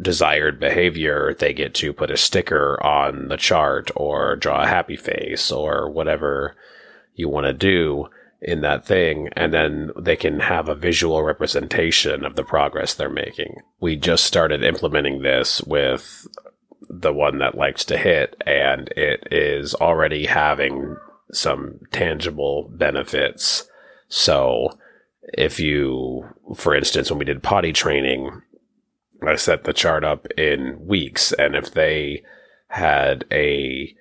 desired 0.00 0.58
behavior, 0.58 1.34
they 1.38 1.52
get 1.52 1.74
to 1.74 1.92
put 1.92 2.10
a 2.10 2.16
sticker 2.16 2.82
on 2.82 3.28
the 3.28 3.36
chart 3.36 3.90
or 3.96 4.36
draw 4.36 4.62
a 4.62 4.66
happy 4.66 4.96
face 4.96 5.50
or 5.50 5.90
whatever 5.90 6.56
you 7.14 7.28
want 7.28 7.46
to 7.46 7.52
do 7.52 8.08
in 8.40 8.60
that 8.62 8.84
thing 8.84 9.28
and 9.36 9.54
then 9.54 9.90
they 9.96 10.16
can 10.16 10.40
have 10.40 10.68
a 10.68 10.74
visual 10.74 11.22
representation 11.22 12.24
of 12.24 12.34
the 12.34 12.42
progress 12.42 12.94
they're 12.94 13.08
making. 13.08 13.54
We 13.80 13.96
just 13.96 14.24
started 14.24 14.64
implementing 14.64 15.22
this 15.22 15.62
with 15.62 16.26
the 16.90 17.12
one 17.12 17.38
that 17.38 17.56
likes 17.56 17.84
to 17.86 17.96
hit 17.96 18.42
and 18.44 18.88
it 18.96 19.28
is 19.30 19.74
already 19.76 20.26
having 20.26 20.96
some 21.32 21.78
tangible 21.92 22.68
benefits. 22.74 23.68
So 24.08 24.76
if 25.34 25.60
you, 25.60 26.26
for 26.54 26.74
instance, 26.74 27.10
when 27.10 27.18
we 27.18 27.24
did 27.24 27.42
potty 27.42 27.72
training, 27.72 28.42
I 29.26 29.36
set 29.36 29.64
the 29.64 29.72
chart 29.72 30.04
up 30.04 30.26
in 30.36 30.86
weeks 30.86 31.32
and 31.32 31.54
if 31.54 31.72
they 31.72 32.22
had 32.68 33.24
a 33.30 33.94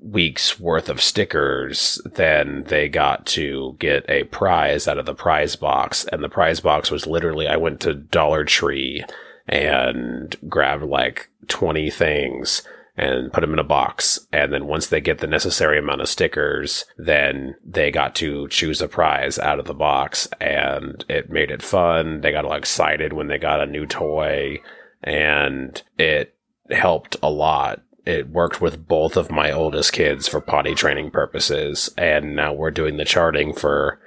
week's 0.00 0.58
worth 0.58 0.88
of 0.88 1.02
stickers, 1.02 2.00
then 2.14 2.64
they 2.68 2.88
got 2.88 3.26
to 3.26 3.76
get 3.78 4.08
a 4.08 4.24
prize 4.24 4.88
out 4.88 4.98
of 4.98 5.06
the 5.06 5.14
prize 5.14 5.56
box. 5.56 6.04
And 6.06 6.22
the 6.22 6.28
prize 6.28 6.60
box 6.60 6.90
was 6.90 7.06
literally, 7.06 7.46
I 7.46 7.56
went 7.56 7.80
to 7.80 7.94
Dollar 7.94 8.44
Tree 8.44 9.04
and 9.46 10.34
grabbed 10.48 10.84
like 10.84 11.28
20 11.48 11.90
things 11.90 12.62
and 12.98 13.32
put 13.32 13.40
them 13.40 13.52
in 13.52 13.58
a 13.58 13.64
box. 13.64 14.18
And 14.32 14.52
then 14.52 14.66
once 14.66 14.88
they 14.88 15.00
get 15.00 15.18
the 15.18 15.26
necessary 15.26 15.78
amount 15.78 16.00
of 16.00 16.08
stickers, 16.08 16.84
then 16.96 17.54
they 17.64 17.90
got 17.90 18.14
to 18.16 18.48
choose 18.48 18.82
a 18.82 18.88
prize 18.88 19.38
out 19.38 19.58
of 19.60 19.66
the 19.66 19.74
box 19.74 20.28
and 20.40 21.04
it 21.08 21.30
made 21.30 21.50
it 21.50 21.62
fun. 21.62 22.20
They 22.20 22.32
got 22.32 22.44
all 22.44 22.54
excited 22.54 23.12
when 23.12 23.28
they 23.28 23.38
got 23.38 23.60
a 23.60 23.66
new 23.66 23.86
toy 23.86 24.58
and 25.02 25.80
it 25.96 26.34
helped 26.70 27.16
a 27.22 27.30
lot 27.30 27.82
it 28.08 28.30
worked 28.30 28.62
with 28.62 28.88
both 28.88 29.18
of 29.18 29.30
my 29.30 29.52
oldest 29.52 29.92
kids 29.92 30.26
for 30.26 30.40
potty 30.40 30.74
training 30.74 31.10
purposes. 31.10 31.90
And 31.98 32.34
now 32.34 32.54
we're 32.54 32.70
doing 32.70 32.96
the 32.96 33.04
charting 33.04 33.52
for 33.52 34.00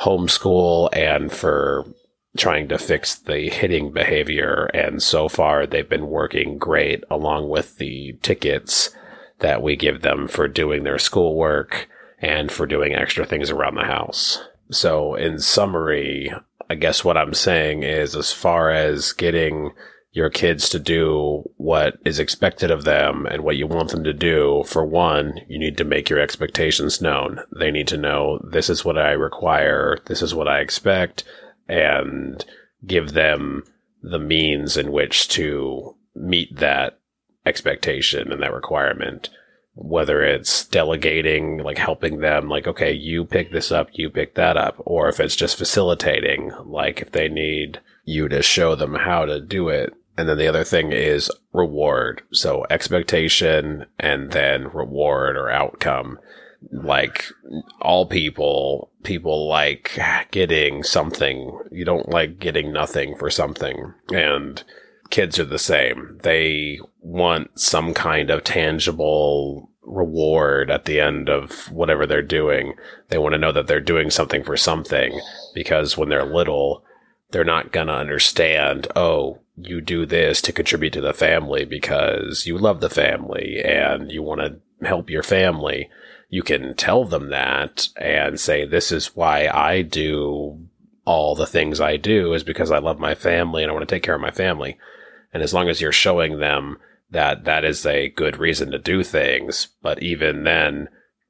homeschool 0.00 0.88
and 0.96 1.30
for 1.30 1.84
trying 2.36 2.68
to 2.68 2.78
fix 2.78 3.14
the 3.14 3.48
hitting 3.48 3.92
behavior. 3.92 4.70
And 4.74 5.02
so 5.02 5.28
far, 5.28 5.66
they've 5.66 5.88
been 5.88 6.08
working 6.08 6.58
great 6.58 7.04
along 7.10 7.48
with 7.48 7.78
the 7.78 8.18
tickets 8.22 8.90
that 9.38 9.62
we 9.62 9.76
give 9.76 10.02
them 10.02 10.26
for 10.26 10.48
doing 10.48 10.84
their 10.84 10.98
schoolwork 10.98 11.88
and 12.20 12.50
for 12.50 12.66
doing 12.66 12.94
extra 12.94 13.24
things 13.24 13.50
around 13.50 13.76
the 13.76 13.84
house. 13.84 14.42
So, 14.70 15.14
in 15.14 15.38
summary, 15.38 16.32
I 16.70 16.74
guess 16.74 17.04
what 17.04 17.16
I'm 17.16 17.34
saying 17.34 17.82
is 17.82 18.16
as 18.16 18.32
far 18.32 18.70
as 18.70 19.12
getting 19.12 19.72
your 20.12 20.30
kids 20.30 20.68
to 20.70 20.78
do 20.78 21.42
what 21.56 21.94
is 22.04 22.20
expected 22.20 22.70
of 22.70 22.84
them 22.84 23.26
and 23.26 23.42
what 23.42 23.56
you 23.56 23.66
want 23.66 23.90
them 23.90 24.04
to 24.04 24.12
do, 24.12 24.62
for 24.66 24.84
one, 24.84 25.40
you 25.48 25.58
need 25.58 25.76
to 25.76 25.84
make 25.84 26.08
your 26.08 26.20
expectations 26.20 27.02
known. 27.02 27.40
They 27.54 27.70
need 27.70 27.88
to 27.88 27.96
know 27.96 28.38
this 28.48 28.70
is 28.70 28.84
what 28.84 28.96
I 28.96 29.10
require, 29.10 29.98
this 30.06 30.22
is 30.22 30.32
what 30.34 30.48
I 30.48 30.60
expect, 30.60 31.24
and 31.68 32.44
give 32.86 33.12
them 33.12 33.64
the 34.02 34.18
means 34.18 34.76
in 34.76 34.92
which 34.92 35.28
to 35.28 35.96
meet 36.14 36.54
that 36.56 36.98
expectation 37.46 38.30
and 38.32 38.42
that 38.42 38.52
requirement. 38.52 39.30
Whether 39.76 40.22
it's 40.22 40.66
delegating, 40.66 41.58
like 41.58 41.78
helping 41.78 42.20
them, 42.20 42.48
like, 42.48 42.68
okay, 42.68 42.92
you 42.92 43.24
pick 43.24 43.50
this 43.50 43.72
up, 43.72 43.88
you 43.92 44.08
pick 44.08 44.34
that 44.34 44.56
up, 44.56 44.76
or 44.78 45.08
if 45.08 45.18
it's 45.18 45.34
just 45.34 45.58
facilitating, 45.58 46.52
like 46.64 47.00
if 47.00 47.10
they 47.10 47.28
need 47.28 47.80
you 48.04 48.28
to 48.28 48.42
show 48.42 48.74
them 48.76 48.94
how 48.94 49.24
to 49.24 49.40
do 49.40 49.68
it, 49.68 49.92
And 50.16 50.28
then 50.28 50.38
the 50.38 50.46
other 50.46 50.64
thing 50.64 50.92
is 50.92 51.30
reward. 51.52 52.22
So 52.32 52.64
expectation 52.70 53.86
and 53.98 54.30
then 54.30 54.68
reward 54.68 55.36
or 55.36 55.50
outcome. 55.50 56.18
Like 56.72 57.24
all 57.80 58.06
people, 58.06 58.90
people 59.02 59.48
like 59.48 59.98
getting 60.30 60.82
something. 60.82 61.58
You 61.70 61.84
don't 61.84 62.08
like 62.08 62.38
getting 62.38 62.72
nothing 62.72 63.16
for 63.16 63.30
something. 63.30 63.94
And 64.12 64.62
kids 65.10 65.38
are 65.38 65.44
the 65.44 65.58
same. 65.58 66.18
They 66.22 66.80
want 67.00 67.58
some 67.58 67.94
kind 67.94 68.30
of 68.30 68.44
tangible 68.44 69.70
reward 69.82 70.70
at 70.70 70.86
the 70.86 71.00
end 71.00 71.28
of 71.28 71.70
whatever 71.70 72.06
they're 72.06 72.22
doing. 72.22 72.74
They 73.08 73.18
want 73.18 73.34
to 73.34 73.38
know 73.38 73.52
that 73.52 73.66
they're 73.66 73.80
doing 73.80 74.10
something 74.10 74.42
for 74.42 74.56
something 74.56 75.20
because 75.54 75.96
when 75.96 76.08
they're 76.08 76.24
little, 76.24 76.84
they're 77.30 77.44
not 77.44 77.72
going 77.72 77.88
to 77.88 77.94
understand, 77.94 78.88
oh, 78.96 79.40
you 79.56 79.80
do 79.80 80.04
this 80.06 80.42
to 80.42 80.52
contribute 80.52 80.92
to 80.94 81.00
the 81.00 81.12
family 81.12 81.64
because 81.64 82.46
you 82.46 82.58
love 82.58 82.80
the 82.80 82.90
family 82.90 83.60
and 83.64 84.10
you 84.10 84.22
want 84.22 84.40
to 84.40 84.86
help 84.86 85.10
your 85.10 85.22
family. 85.22 85.88
You 86.34 86.42
can 86.42 86.74
tell 86.74 87.04
them 87.04 87.28
that 87.30 87.90
and 87.96 88.40
say, 88.40 88.64
this 88.64 88.90
is 88.90 89.14
why 89.14 89.46
I 89.46 89.82
do 89.82 90.66
all 91.04 91.36
the 91.36 91.46
things 91.46 91.80
I 91.80 91.96
do 91.96 92.32
is 92.32 92.42
because 92.42 92.72
I 92.72 92.78
love 92.78 92.98
my 92.98 93.14
family 93.14 93.62
and 93.62 93.70
I 93.70 93.72
want 93.72 93.88
to 93.88 93.94
take 93.94 94.02
care 94.02 94.16
of 94.16 94.20
my 94.20 94.32
family. 94.32 94.76
And 95.32 95.44
as 95.44 95.54
long 95.54 95.68
as 95.68 95.80
you're 95.80 95.92
showing 95.92 96.40
them 96.40 96.78
that 97.08 97.44
that 97.44 97.64
is 97.64 97.86
a 97.86 98.08
good 98.08 98.36
reason 98.36 98.72
to 98.72 98.80
do 98.80 99.04
things, 99.04 99.68
but 99.80 100.02
even 100.02 100.42
then, 100.42 100.88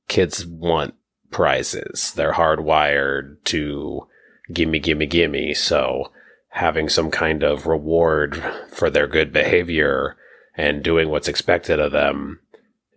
kids 0.08 0.46
want 0.46 0.94
prizes. 1.30 2.14
They're 2.14 2.32
hardwired 2.32 3.44
to 3.44 4.08
gimme, 4.54 4.78
gimme, 4.78 5.04
gimme. 5.04 5.52
So 5.52 6.12
having 6.49 6.88
some 6.88 7.11
kind 7.11 7.42
of 7.42 7.66
reward 7.66 8.42
for 8.70 8.88
their 8.88 9.06
good 9.06 9.34
behavior 9.34 10.16
and 10.56 10.82
doing 10.82 11.11
what's 11.11 11.28
expected 11.28 11.78
of 11.78 11.92
them 11.92 12.40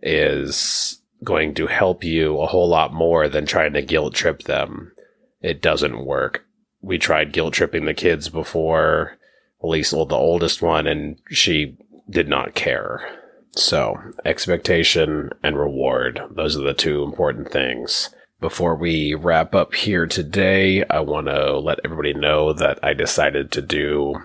is 0.00 0.97
going 1.24 1.54
to 1.54 1.66
help 1.66 2.04
you 2.04 2.38
a 2.38 2.46
whole 2.46 2.68
lot 2.68 2.92
more 2.92 3.28
than 3.28 3.46
trying 3.46 3.72
to 3.72 3.82
guilt 3.82 4.14
trip 4.14 4.44
them. 4.44 4.92
It 5.40 5.60
doesn't 5.60 6.04
work. 6.04 6.44
We 6.80 6.98
tried 6.98 7.32
guilt 7.32 7.54
tripping 7.54 7.86
the 7.86 7.94
kids 7.94 8.28
before, 8.28 9.18
at 9.62 9.68
least 9.68 9.92
well, 9.92 10.06
the 10.06 10.16
oldest 10.16 10.62
one, 10.62 10.86
and 10.86 11.18
she 11.30 11.76
did 12.08 12.28
not 12.28 12.54
care. 12.54 13.18
So, 13.52 13.98
expectation 14.24 15.30
and 15.42 15.58
reward, 15.58 16.20
those 16.30 16.56
are 16.56 16.62
the 16.62 16.74
two 16.74 17.02
important 17.02 17.50
things. 17.50 18.10
Before 18.40 18.76
we 18.76 19.14
wrap 19.14 19.54
up 19.54 19.74
here 19.74 20.06
today, 20.06 20.84
I 20.84 21.00
want 21.00 21.26
to 21.26 21.58
let 21.58 21.80
everybody 21.84 22.14
know 22.14 22.52
that 22.52 22.78
I 22.84 22.94
decided 22.94 23.50
to 23.52 23.62
do 23.62 24.22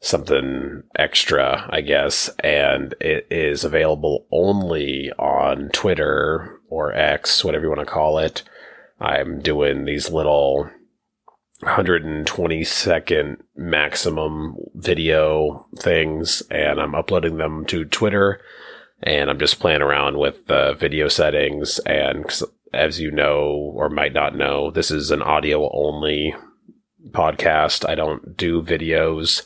something 0.00 0.82
extra, 0.98 1.68
I 1.70 1.82
guess, 1.82 2.30
and 2.40 2.94
it 3.00 3.26
is 3.30 3.64
available 3.64 4.26
only 4.32 5.12
on 5.18 5.68
Twitter 5.70 6.60
or 6.68 6.92
X, 6.94 7.44
whatever 7.44 7.64
you 7.64 7.70
want 7.70 7.80
to 7.80 7.86
call 7.86 8.18
it. 8.18 8.42
I'm 8.98 9.40
doing 9.40 9.84
these 9.84 10.10
little 10.10 10.70
120 11.60 12.64
second 12.64 13.42
maximum 13.54 14.56
video 14.74 15.66
things 15.78 16.42
and 16.50 16.80
I'm 16.80 16.94
uploading 16.94 17.36
them 17.36 17.66
to 17.66 17.84
Twitter 17.84 18.40
and 19.02 19.28
I'm 19.28 19.38
just 19.38 19.60
playing 19.60 19.82
around 19.82 20.18
with 20.18 20.46
the 20.46 20.74
video 20.78 21.08
settings 21.08 21.78
and 21.80 22.24
as 22.72 23.00
you 23.00 23.10
know 23.10 23.72
or 23.74 23.90
might 23.90 24.14
not 24.14 24.36
know, 24.36 24.70
this 24.70 24.90
is 24.90 25.10
an 25.10 25.22
audio 25.22 25.70
only 25.72 26.34
podcast. 27.10 27.88
I 27.88 27.94
don't 27.94 28.36
do 28.36 28.62
videos. 28.62 29.42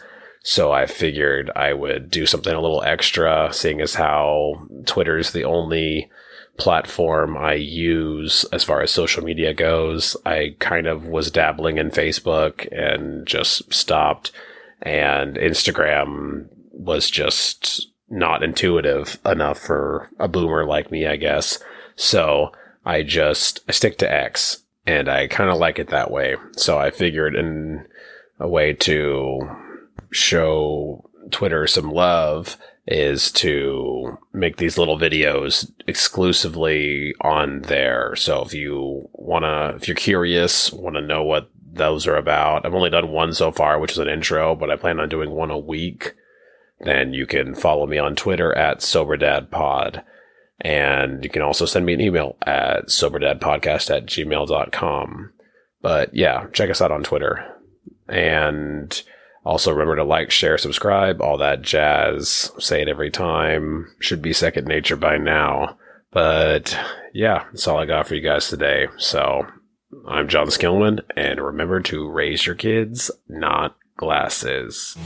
So 0.46 0.72
I 0.72 0.84
figured 0.84 1.50
I 1.56 1.72
would 1.72 2.10
do 2.10 2.26
something 2.26 2.52
a 2.52 2.60
little 2.60 2.82
extra, 2.84 3.48
seeing 3.50 3.80
as 3.80 3.94
how 3.94 4.68
Twitter 4.84 5.16
is 5.16 5.32
the 5.32 5.44
only 5.44 6.10
platform 6.58 7.34
I 7.34 7.54
use 7.54 8.44
as 8.52 8.62
far 8.62 8.82
as 8.82 8.90
social 8.90 9.24
media 9.24 9.54
goes. 9.54 10.18
I 10.26 10.54
kind 10.58 10.86
of 10.86 11.06
was 11.06 11.30
dabbling 11.30 11.78
in 11.78 11.90
Facebook 11.90 12.68
and 12.70 13.26
just 13.26 13.72
stopped. 13.72 14.32
And 14.82 15.36
Instagram 15.36 16.48
was 16.72 17.10
just 17.10 17.88
not 18.10 18.42
intuitive 18.42 19.18
enough 19.24 19.58
for 19.58 20.10
a 20.18 20.28
boomer 20.28 20.66
like 20.66 20.90
me, 20.90 21.06
I 21.06 21.16
guess. 21.16 21.58
So 21.96 22.52
I 22.84 23.02
just 23.02 23.60
I 23.66 23.72
stick 23.72 23.96
to 23.98 24.12
X 24.12 24.62
and 24.86 25.08
I 25.08 25.26
kind 25.26 25.48
of 25.48 25.56
like 25.56 25.78
it 25.78 25.88
that 25.88 26.10
way. 26.10 26.36
So 26.52 26.78
I 26.78 26.90
figured 26.90 27.34
in 27.34 27.86
a 28.38 28.46
way 28.46 28.74
to 28.74 29.48
show 30.14 31.10
Twitter 31.30 31.66
some 31.66 31.90
love 31.90 32.56
is 32.86 33.32
to 33.32 34.18
make 34.32 34.58
these 34.58 34.78
little 34.78 34.98
videos 34.98 35.70
exclusively 35.86 37.14
on 37.20 37.62
there. 37.62 38.14
So 38.16 38.42
if 38.42 38.54
you 38.54 39.08
want 39.12 39.44
to, 39.44 39.74
if 39.76 39.88
you're 39.88 39.96
curious, 39.96 40.72
want 40.72 40.96
to 40.96 41.02
know 41.02 41.22
what 41.22 41.50
those 41.72 42.06
are 42.06 42.16
about, 42.16 42.64
I've 42.64 42.74
only 42.74 42.90
done 42.90 43.08
one 43.08 43.32
so 43.32 43.50
far, 43.50 43.78
which 43.78 43.92
is 43.92 43.98
an 43.98 44.08
intro, 44.08 44.54
but 44.54 44.70
I 44.70 44.76
plan 44.76 45.00
on 45.00 45.08
doing 45.08 45.30
one 45.30 45.50
a 45.50 45.58
week. 45.58 46.14
Then 46.80 47.14
you 47.14 47.26
can 47.26 47.54
follow 47.54 47.86
me 47.86 47.98
on 47.98 48.14
Twitter 48.14 48.54
at 48.56 48.78
SoberDadPod. 48.78 50.04
And 50.60 51.24
you 51.24 51.30
can 51.30 51.42
also 51.42 51.66
send 51.66 51.84
me 51.86 51.94
an 51.94 52.00
email 52.00 52.36
at 52.42 52.86
soberdadpodcast 52.86 53.94
at 53.94 54.06
gmail.com. 54.06 55.32
But 55.82 56.14
yeah, 56.14 56.46
check 56.52 56.70
us 56.70 56.80
out 56.80 56.92
on 56.92 57.02
Twitter. 57.02 57.44
And 58.08 59.02
also 59.44 59.72
remember 59.72 59.96
to 59.96 60.04
like, 60.04 60.30
share, 60.30 60.58
subscribe, 60.58 61.20
all 61.20 61.38
that 61.38 61.62
jazz. 61.62 62.50
Say 62.58 62.82
it 62.82 62.88
every 62.88 63.10
time. 63.10 63.94
Should 64.00 64.22
be 64.22 64.32
second 64.32 64.66
nature 64.66 64.96
by 64.96 65.18
now. 65.18 65.78
But 66.10 66.78
yeah, 67.12 67.44
that's 67.50 67.66
all 67.66 67.78
I 67.78 67.86
got 67.86 68.06
for 68.06 68.14
you 68.14 68.22
guys 68.22 68.48
today. 68.48 68.86
So 68.98 69.46
I'm 70.08 70.28
Jon 70.28 70.46
Skillman, 70.46 71.00
and 71.16 71.40
remember 71.40 71.80
to 71.80 72.08
raise 72.08 72.46
your 72.46 72.54
kids, 72.54 73.10
not 73.28 73.76
glasses. 73.96 74.96